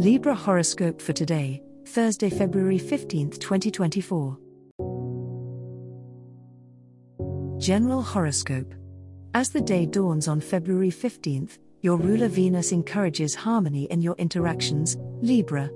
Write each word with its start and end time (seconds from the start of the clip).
Libra 0.00 0.34
horoscope 0.34 1.02
for 1.02 1.12
today, 1.12 1.62
Thursday, 1.88 2.30
February 2.30 2.78
15th, 2.78 3.38
2024. 3.38 4.38
General 7.58 8.00
horoscope. 8.00 8.72
As 9.34 9.50
the 9.50 9.60
day 9.60 9.84
dawns 9.84 10.26
on 10.26 10.40
February 10.40 10.88
15th, 10.88 11.58
your 11.82 11.98
ruler 11.98 12.28
Venus 12.28 12.72
encourages 12.72 13.34
harmony 13.34 13.84
in 13.90 14.00
your 14.00 14.14
interactions, 14.16 14.96
Libra. 15.20 15.68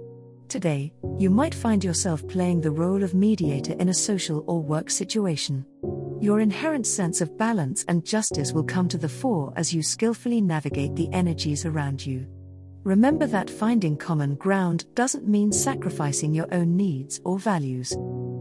Today, 0.48 0.94
you 1.18 1.28
might 1.28 1.54
find 1.54 1.84
yourself 1.84 2.26
playing 2.26 2.62
the 2.62 2.70
role 2.70 3.02
of 3.02 3.12
mediator 3.12 3.74
in 3.74 3.90
a 3.90 3.94
social 3.94 4.42
or 4.46 4.62
work 4.62 4.88
situation. 4.88 5.66
Your 6.22 6.40
inherent 6.40 6.86
sense 6.86 7.20
of 7.20 7.36
balance 7.36 7.84
and 7.88 8.06
justice 8.06 8.54
will 8.54 8.64
come 8.64 8.88
to 8.88 8.96
the 8.96 9.06
fore 9.06 9.52
as 9.54 9.74
you 9.74 9.82
skillfully 9.82 10.40
navigate 10.40 10.96
the 10.96 11.12
energies 11.12 11.66
around 11.66 12.06
you. 12.06 12.26
Remember 12.84 13.26
that 13.26 13.48
finding 13.48 13.96
common 13.96 14.34
ground 14.34 14.84
doesn't 14.94 15.26
mean 15.26 15.50
sacrificing 15.50 16.34
your 16.34 16.52
own 16.52 16.76
needs 16.76 17.18
or 17.24 17.38
values. 17.38 17.96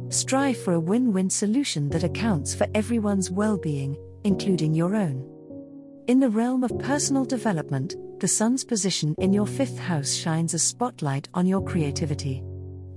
Strive 0.09 0.57
for 0.57 0.73
a 0.73 0.79
win 0.79 1.13
win 1.13 1.29
solution 1.29 1.87
that 1.89 2.03
accounts 2.03 2.53
for 2.53 2.67
everyone's 2.75 3.31
well 3.31 3.57
being, 3.57 3.95
including 4.25 4.73
your 4.73 4.95
own. 4.95 5.25
In 6.07 6.19
the 6.19 6.29
realm 6.29 6.65
of 6.65 6.77
personal 6.79 7.23
development, 7.23 7.95
the 8.19 8.27
sun's 8.27 8.65
position 8.65 9.15
in 9.19 9.31
your 9.31 9.47
fifth 9.47 9.79
house 9.79 10.13
shines 10.13 10.53
a 10.53 10.59
spotlight 10.59 11.29
on 11.33 11.47
your 11.47 11.63
creativity. 11.63 12.43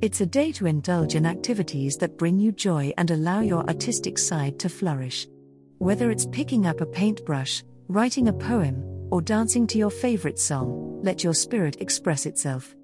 It's 0.02 0.20
a 0.20 0.26
day 0.26 0.50
to 0.52 0.66
indulge 0.66 1.14
in 1.14 1.24
activities 1.24 1.96
that 1.98 2.18
bring 2.18 2.40
you 2.40 2.50
joy 2.50 2.92
and 2.98 3.12
allow 3.12 3.38
your 3.38 3.64
artistic 3.68 4.18
side 4.18 4.58
to 4.58 4.68
flourish. 4.68 5.28
Whether 5.78 6.10
it's 6.10 6.26
picking 6.26 6.66
up 6.66 6.80
a 6.80 6.86
paintbrush, 6.86 7.62
writing 7.86 8.26
a 8.26 8.32
poem, 8.32 8.82
or 9.12 9.22
dancing 9.22 9.68
to 9.68 9.78
your 9.78 9.90
favorite 9.90 10.40
song, 10.40 10.85
let 11.02 11.24
your 11.24 11.34
spirit 11.34 11.80
express 11.80 12.26
itself. 12.26 12.74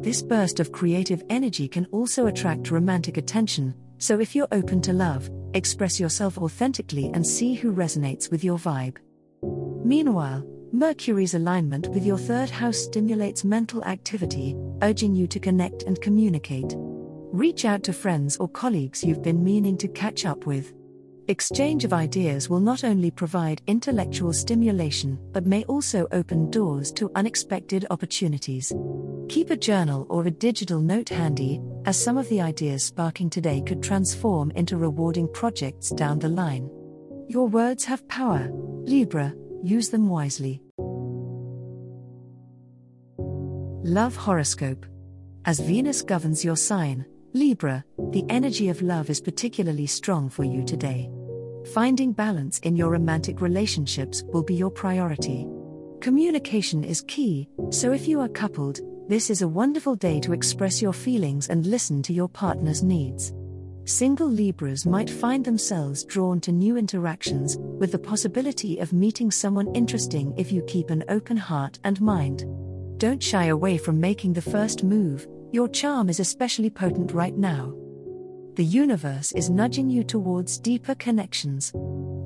This 0.00 0.22
burst 0.22 0.60
of 0.60 0.72
creative 0.72 1.22
energy 1.30 1.68
can 1.68 1.86
also 1.92 2.26
attract 2.26 2.70
romantic 2.70 3.16
attention, 3.16 3.74
so 3.98 4.18
if 4.18 4.34
you're 4.34 4.48
open 4.52 4.80
to 4.82 4.92
love, 4.92 5.30
express 5.54 6.00
yourself 6.00 6.38
authentically 6.38 7.10
and 7.14 7.26
see 7.26 7.54
who 7.54 7.72
resonates 7.72 8.30
with 8.30 8.42
your 8.42 8.58
vibe. 8.58 8.96
Meanwhile, 9.84 10.46
Mercury's 10.72 11.34
alignment 11.34 11.88
with 11.88 12.06
your 12.06 12.18
third 12.18 12.48
house 12.48 12.78
stimulates 12.78 13.44
mental 13.44 13.84
activity, 13.84 14.56
urging 14.82 15.14
you 15.14 15.26
to 15.26 15.40
connect 15.40 15.82
and 15.82 16.00
communicate. 16.00 16.74
Reach 16.76 17.64
out 17.64 17.82
to 17.84 17.92
friends 17.92 18.36
or 18.36 18.48
colleagues 18.48 19.04
you've 19.04 19.22
been 19.22 19.42
meaning 19.42 19.76
to 19.78 19.88
catch 19.88 20.24
up 20.24 20.46
with. 20.46 20.72
Exchange 21.30 21.84
of 21.84 21.92
ideas 21.92 22.50
will 22.50 22.58
not 22.58 22.82
only 22.82 23.08
provide 23.08 23.62
intellectual 23.68 24.32
stimulation, 24.32 25.16
but 25.30 25.46
may 25.46 25.62
also 25.66 26.08
open 26.10 26.50
doors 26.50 26.90
to 26.90 27.08
unexpected 27.14 27.86
opportunities. 27.90 28.74
Keep 29.28 29.50
a 29.50 29.56
journal 29.56 30.08
or 30.10 30.26
a 30.26 30.30
digital 30.32 30.80
note 30.80 31.08
handy, 31.08 31.60
as 31.84 31.96
some 31.96 32.18
of 32.18 32.28
the 32.30 32.40
ideas 32.40 32.84
sparking 32.84 33.30
today 33.30 33.62
could 33.64 33.80
transform 33.80 34.50
into 34.56 34.76
rewarding 34.76 35.28
projects 35.32 35.90
down 35.90 36.18
the 36.18 36.28
line. 36.28 36.68
Your 37.28 37.46
words 37.46 37.84
have 37.84 38.08
power, 38.08 38.48
Libra, 38.52 39.32
use 39.62 39.88
them 39.88 40.08
wisely. 40.08 40.60
Love 43.18 44.16
Horoscope. 44.16 44.84
As 45.44 45.60
Venus 45.60 46.02
governs 46.02 46.44
your 46.44 46.56
sign, 46.56 47.06
Libra, 47.34 47.84
the 48.10 48.24
energy 48.28 48.68
of 48.68 48.82
love 48.82 49.08
is 49.08 49.20
particularly 49.20 49.86
strong 49.86 50.28
for 50.28 50.42
you 50.42 50.64
today. 50.64 51.08
Finding 51.74 52.10
balance 52.12 52.58
in 52.60 52.74
your 52.74 52.90
romantic 52.90 53.40
relationships 53.40 54.24
will 54.32 54.42
be 54.42 54.56
your 54.56 54.72
priority. 54.72 55.46
Communication 56.00 56.82
is 56.82 57.02
key, 57.02 57.48
so 57.70 57.92
if 57.92 58.08
you 58.08 58.18
are 58.18 58.28
coupled, 58.28 58.80
this 59.08 59.30
is 59.30 59.42
a 59.42 59.48
wonderful 59.48 59.94
day 59.94 60.18
to 60.18 60.32
express 60.32 60.82
your 60.82 60.92
feelings 60.92 61.48
and 61.48 61.64
listen 61.66 62.02
to 62.02 62.12
your 62.12 62.28
partner's 62.28 62.82
needs. 62.82 63.32
Single 63.84 64.26
Libras 64.26 64.84
might 64.84 65.08
find 65.08 65.44
themselves 65.44 66.02
drawn 66.04 66.40
to 66.40 66.50
new 66.50 66.76
interactions, 66.76 67.56
with 67.56 67.92
the 67.92 67.98
possibility 68.00 68.78
of 68.78 68.92
meeting 68.92 69.30
someone 69.30 69.72
interesting 69.72 70.34
if 70.36 70.50
you 70.50 70.62
keep 70.62 70.90
an 70.90 71.04
open 71.08 71.36
heart 71.36 71.78
and 71.84 72.00
mind. 72.00 72.46
Don't 72.98 73.22
shy 73.22 73.44
away 73.44 73.78
from 73.78 74.00
making 74.00 74.32
the 74.32 74.42
first 74.42 74.82
move, 74.82 75.28
your 75.52 75.68
charm 75.68 76.08
is 76.08 76.18
especially 76.18 76.70
potent 76.70 77.12
right 77.12 77.36
now 77.36 77.74
the 78.56 78.64
universe 78.64 79.32
is 79.32 79.50
nudging 79.50 79.88
you 79.88 80.04
towards 80.04 80.58
deeper 80.58 80.94
connections. 80.96 81.72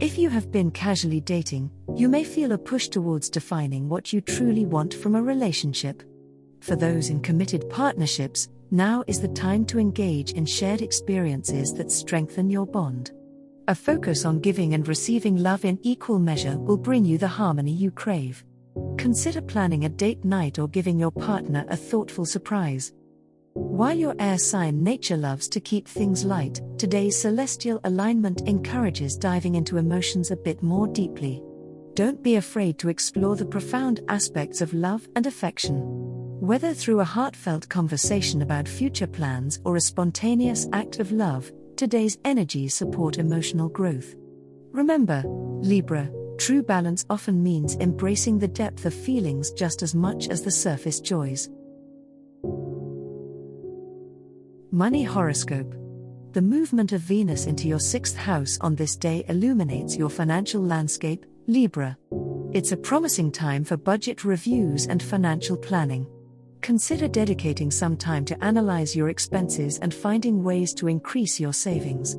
If 0.00 0.18
you 0.18 0.28
have 0.30 0.50
been 0.50 0.70
casually 0.70 1.20
dating, 1.20 1.70
you 1.94 2.08
may 2.08 2.24
feel 2.24 2.52
a 2.52 2.58
push 2.58 2.88
towards 2.88 3.30
defining 3.30 3.88
what 3.88 4.12
you 4.12 4.20
truly 4.20 4.66
want 4.66 4.92
from 4.94 5.14
a 5.14 5.22
relationship. 5.22 6.02
For 6.60 6.76
those 6.76 7.10
in 7.10 7.20
committed 7.20 7.68
partnerships, 7.70 8.48
now 8.70 9.04
is 9.06 9.20
the 9.20 9.28
time 9.28 9.64
to 9.66 9.78
engage 9.78 10.32
in 10.32 10.46
shared 10.46 10.82
experiences 10.82 11.72
that 11.74 11.92
strengthen 11.92 12.50
your 12.50 12.66
bond. 12.66 13.12
A 13.68 13.74
focus 13.74 14.24
on 14.24 14.40
giving 14.40 14.74
and 14.74 14.86
receiving 14.88 15.36
love 15.36 15.64
in 15.64 15.78
equal 15.82 16.18
measure 16.18 16.58
will 16.58 16.76
bring 16.76 17.04
you 17.04 17.16
the 17.16 17.28
harmony 17.28 17.72
you 17.72 17.90
crave. 17.90 18.44
Consider 18.98 19.40
planning 19.40 19.84
a 19.84 19.88
date 19.88 20.24
night 20.24 20.58
or 20.58 20.68
giving 20.68 20.98
your 20.98 21.12
partner 21.12 21.64
a 21.68 21.76
thoughtful 21.76 22.24
surprise. 22.24 22.92
While 23.54 23.96
your 23.96 24.16
air 24.18 24.36
sign 24.36 24.82
nature 24.82 25.16
loves 25.16 25.48
to 25.50 25.60
keep 25.60 25.86
things 25.86 26.24
light, 26.24 26.60
today's 26.76 27.16
celestial 27.16 27.80
alignment 27.84 28.40
encourages 28.48 29.16
diving 29.16 29.54
into 29.54 29.76
emotions 29.76 30.32
a 30.32 30.36
bit 30.36 30.60
more 30.60 30.88
deeply. 30.88 31.40
Don't 31.94 32.20
be 32.20 32.34
afraid 32.34 32.80
to 32.80 32.88
explore 32.88 33.36
the 33.36 33.44
profound 33.44 34.00
aspects 34.08 34.60
of 34.60 34.74
love 34.74 35.06
and 35.14 35.28
affection. 35.28 35.82
Whether 36.40 36.74
through 36.74 36.98
a 36.98 37.04
heartfelt 37.04 37.68
conversation 37.68 38.42
about 38.42 38.66
future 38.66 39.06
plans 39.06 39.60
or 39.64 39.76
a 39.76 39.80
spontaneous 39.80 40.66
act 40.72 40.98
of 40.98 41.12
love, 41.12 41.52
today's 41.76 42.18
energies 42.24 42.74
support 42.74 43.18
emotional 43.18 43.68
growth. 43.68 44.16
Remember, 44.72 45.22
Libra, 45.26 46.10
true 46.38 46.64
balance 46.64 47.06
often 47.08 47.40
means 47.40 47.76
embracing 47.76 48.40
the 48.40 48.48
depth 48.48 48.84
of 48.84 48.92
feelings 48.92 49.52
just 49.52 49.80
as 49.84 49.94
much 49.94 50.28
as 50.28 50.42
the 50.42 50.50
surface 50.50 50.98
joys. 50.98 51.48
Money 54.74 55.04
Horoscope 55.04 55.72
The 56.32 56.42
movement 56.42 56.90
of 56.90 57.00
Venus 57.00 57.46
into 57.46 57.68
your 57.68 57.78
sixth 57.78 58.16
house 58.16 58.58
on 58.60 58.74
this 58.74 58.96
day 58.96 59.24
illuminates 59.28 59.96
your 59.96 60.10
financial 60.10 60.60
landscape, 60.60 61.24
Libra. 61.46 61.96
It's 62.52 62.72
a 62.72 62.76
promising 62.76 63.30
time 63.30 63.62
for 63.62 63.76
budget 63.76 64.24
reviews 64.24 64.88
and 64.88 65.00
financial 65.00 65.56
planning. 65.56 66.08
Consider 66.60 67.06
dedicating 67.06 67.70
some 67.70 67.96
time 67.96 68.24
to 68.24 68.44
analyze 68.44 68.96
your 68.96 69.10
expenses 69.10 69.78
and 69.78 69.94
finding 69.94 70.42
ways 70.42 70.74
to 70.74 70.88
increase 70.88 71.38
your 71.38 71.52
savings. 71.52 72.16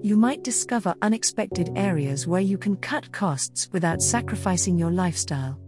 You 0.00 0.16
might 0.16 0.44
discover 0.44 0.94
unexpected 1.02 1.72
areas 1.74 2.28
where 2.28 2.40
you 2.40 2.56
can 2.56 2.76
cut 2.76 3.10
costs 3.10 3.68
without 3.72 4.00
sacrificing 4.00 4.78
your 4.78 4.92
lifestyle. 4.92 5.58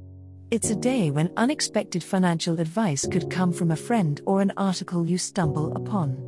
It's 0.53 0.71
a 0.71 0.77
day 0.77 1.11
when 1.11 1.33
unexpected 1.37 2.05
financial 2.05 2.61
advice 2.61 3.09
could 3.11 3.29
come 3.29 3.53
from 3.53 3.73
a 3.73 3.77
friend 3.77 4.21
or 4.25 4.41
an 4.41 4.53
article 4.57 5.05
you 5.05 5.19
stumble 5.19 5.77
upon. 5.77 6.28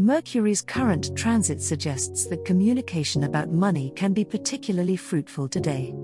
Mercury's 0.00 0.62
current 0.62 1.14
transit 1.14 1.60
suggests 1.60 2.26
that 2.28 2.46
communication 2.46 3.24
about 3.24 3.52
money 3.52 3.92
can 3.96 4.14
be 4.14 4.24
particularly 4.24 4.96
fruitful 4.96 5.46
today. 5.46 5.94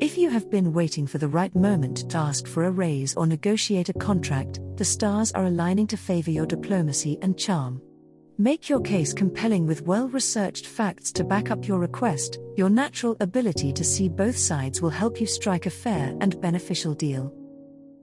If 0.00 0.16
you 0.16 0.30
have 0.30 0.50
been 0.50 0.72
waiting 0.72 1.06
for 1.06 1.18
the 1.18 1.28
right 1.28 1.54
moment 1.54 2.08
to 2.10 2.16
ask 2.16 2.46
for 2.46 2.64
a 2.64 2.70
raise 2.70 3.14
or 3.14 3.26
negotiate 3.26 3.90
a 3.90 3.92
contract, 3.92 4.60
the 4.76 4.86
stars 4.86 5.32
are 5.32 5.44
aligning 5.44 5.86
to 5.88 5.98
favor 5.98 6.30
your 6.30 6.46
diplomacy 6.46 7.18
and 7.20 7.38
charm. 7.38 7.82
Make 8.38 8.70
your 8.70 8.80
case 8.80 9.12
compelling 9.12 9.66
with 9.66 9.82
well 9.82 10.08
researched 10.08 10.66
facts 10.66 11.12
to 11.12 11.22
back 11.22 11.50
up 11.50 11.68
your 11.68 11.78
request. 11.78 12.38
Your 12.56 12.70
natural 12.70 13.18
ability 13.20 13.74
to 13.74 13.84
see 13.84 14.08
both 14.08 14.38
sides 14.38 14.80
will 14.80 14.88
help 14.88 15.20
you 15.20 15.26
strike 15.26 15.66
a 15.66 15.70
fair 15.70 16.16
and 16.22 16.40
beneficial 16.40 16.94
deal. 16.94 17.34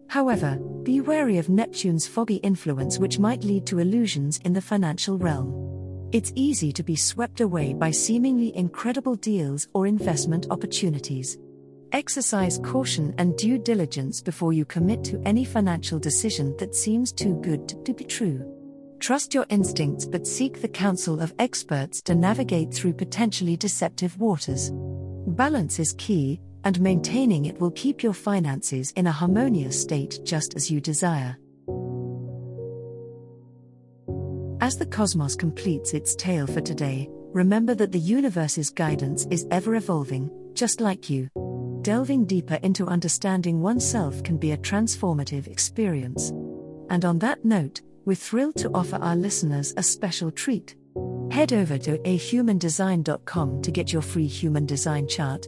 However, 0.10 0.60
be 0.82 1.02
wary 1.02 1.38
of 1.38 1.50
Neptune's 1.50 2.08
foggy 2.08 2.38
influence, 2.38 2.98
which 2.98 3.20
might 3.20 3.44
lead 3.44 3.68
to 3.68 3.78
illusions 3.78 4.40
in 4.44 4.54
the 4.54 4.62
financial 4.62 5.20
realm. 5.20 6.10
It's 6.12 6.34
easy 6.34 6.72
to 6.74 6.82
be 6.82 6.96
swept 6.96 7.42
away 7.42 7.74
by 7.74 7.92
seemingly 7.92 8.56
incredible 8.58 9.14
deals 9.16 9.68
or 9.76 9.86
investment 9.86 10.48
opportunities. 10.50 11.38
Exercise 11.92 12.60
caution 12.64 13.14
and 13.20 13.38
due 13.38 13.60
diligence 13.60 14.20
before 14.20 14.52
you 14.52 14.66
commit 14.66 15.04
to 15.04 15.22
any 15.26 15.46
financial 15.46 16.00
decision 16.00 16.56
that 16.58 16.76
seems 16.76 17.12
too 17.12 17.36
good 17.42 17.86
to 17.86 17.94
be 17.94 18.04
true. 18.04 18.44
Trust 19.00 19.36
your 19.36 19.46
instincts 19.50 20.06
but 20.06 20.26
seek 20.26 20.60
the 20.60 20.68
counsel 20.68 21.22
of 21.22 21.34
experts 21.38 22.02
to 22.02 22.16
navigate 22.16 22.74
through 22.74 22.94
potentially 22.94 23.56
deceptive 23.56 24.20
waters. 24.20 24.72
Balance 25.28 25.78
is 25.78 25.94
key, 25.94 26.42
and 26.64 26.80
maintaining 26.82 27.46
it 27.46 27.60
will 27.60 27.72
keep 27.72 28.04
your 28.04 28.14
finances 28.14 28.92
in 28.92 29.08
a 29.08 29.12
harmonious 29.12 29.82
state 29.82 30.20
just 30.24 30.56
as 30.56 30.70
you 30.70 30.82
desire. 30.82 31.38
As 34.62 34.78
the 34.78 34.86
cosmos 34.86 35.36
completes 35.36 35.94
its 35.94 36.16
tale 36.16 36.46
for 36.46 36.62
today, 36.62 37.08
remember 37.34 37.74
that 37.76 37.92
the 37.92 38.00
universe's 38.00 38.70
guidance 38.70 39.26
is 39.32 39.48
ever 39.52 39.76
evolving, 39.76 40.30
just 40.54 40.82
like 40.82 41.10
you. 41.10 41.30
Delving 41.82 42.26
deeper 42.26 42.56
into 42.56 42.86
understanding 42.86 43.62
oneself 43.62 44.22
can 44.24 44.38
be 44.38 44.52
a 44.52 44.58
transformative 44.58 45.48
experience. 45.48 46.32
And 46.90 47.06
on 47.06 47.20
that 47.20 47.46
note, 47.46 47.82
we're 48.06 48.16
thrilled 48.16 48.58
to 48.58 48.72
offer 48.74 48.98
our 48.98 49.16
listeners 49.16 49.74
a 49.78 49.84
special 49.84 50.30
treat. 50.30 50.76
Head 51.32 51.54
over 51.54 51.78
to 51.78 51.98
ahumandesign.com 52.00 53.62
to 53.62 53.72
get 53.72 53.94
your 53.94 54.02
free 54.02 54.28
human 54.28 54.66
design 54.66 55.08
chart, 55.08 55.48